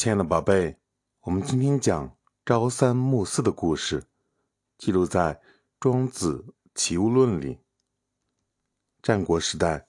[0.00, 0.78] 亲爱的宝贝，
[1.20, 4.06] 我们今天讲朝三暮四的故事，
[4.78, 5.34] 记录在
[5.78, 6.42] 《庄子·
[6.74, 7.58] 齐物论》里。
[9.02, 9.86] 战国时代，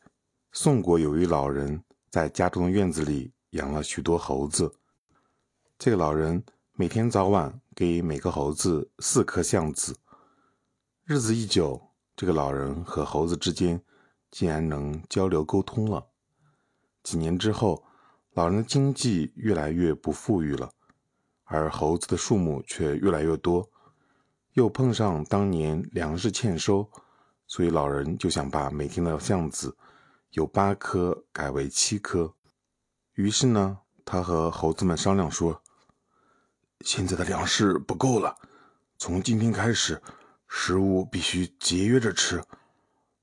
[0.52, 4.76] 宋国有一老人在家中的院子里养了许多猴子。
[5.80, 6.44] 这个老人
[6.74, 9.96] 每天早晚给每个猴子四颗橡子。
[11.06, 11.82] 日子一久，
[12.18, 13.82] 这个老人和猴子之间
[14.30, 16.06] 竟然能交流沟通了。
[17.02, 17.82] 几年之后，
[18.34, 20.72] 老人的经济越来越不富裕了，
[21.44, 23.70] 而猴子的数目却越来越多。
[24.54, 26.90] 又碰上当年粮食欠收，
[27.46, 29.76] 所以老人就想把每天的橡子
[30.32, 32.34] 由八颗改为七颗。
[33.16, 35.62] 于是呢，他和猴子们商量说
[36.86, 38.38] ：“现在的粮食不够了，
[38.98, 40.02] 从今天开始，
[40.48, 42.42] 食物必须节约着吃。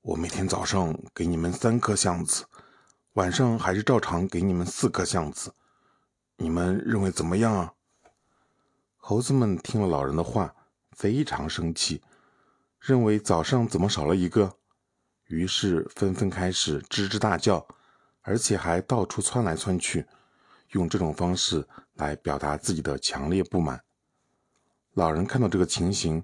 [0.01, 2.45] 我每天早上给你们三颗橡子。”
[3.13, 5.53] 晚上还是照常给你们四颗橡子，
[6.37, 7.73] 你们认为怎么样啊？
[8.97, 10.53] 猴子们听了老人的话，
[10.91, 12.03] 非常生气，
[12.79, 14.57] 认为早上怎么少了一个，
[15.25, 17.67] 于是纷纷开始吱吱大叫，
[18.21, 20.05] 而且还到处窜来窜去，
[20.69, 23.83] 用这种方式来表达自己的强烈不满。
[24.93, 26.23] 老人看到这个情形，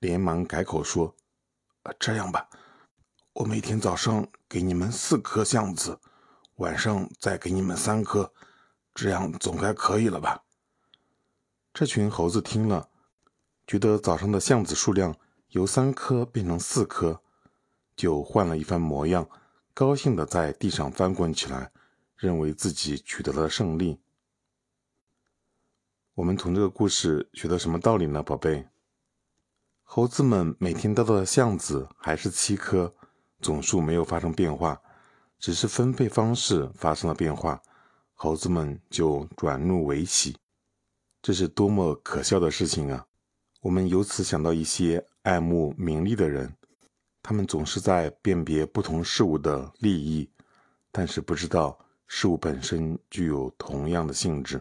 [0.00, 1.14] 连忙改口说
[2.00, 2.48] ：“这样吧，
[3.34, 6.00] 我每天早上给你们四颗橡子。”
[6.56, 8.32] 晚上再给你们三颗，
[8.94, 10.44] 这样总该可以了吧？
[11.72, 12.88] 这群猴子听了，
[13.66, 15.16] 觉得早上的橡子数量
[15.48, 17.20] 由三颗变成四颗，
[17.96, 19.28] 就换了一番模样，
[19.72, 21.72] 高兴的在地上翻滚起来，
[22.16, 24.00] 认为自己取得了胜利。
[26.14, 28.68] 我们从这个故事学到什么道理呢，宝贝？
[29.82, 32.94] 猴子们每天得到的橡子还是七颗，
[33.40, 34.80] 总数没有发生变化。
[35.38, 37.60] 只是分配方式发生了变化，
[38.14, 40.36] 猴子们就转怒为喜，
[41.20, 43.06] 这是多么可笑的事情啊！
[43.60, 46.54] 我们由此想到一些爱慕名利的人，
[47.22, 50.28] 他们总是在辨别不同事物的利益，
[50.92, 54.60] 但是不知道事物本身具有同样的性质，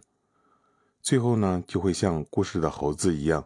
[1.01, 3.45] 最后呢，就会像故事的猴子一样，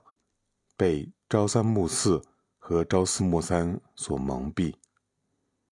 [0.76, 2.22] 被朝三暮四
[2.58, 4.74] 和朝四暮三所蒙蔽。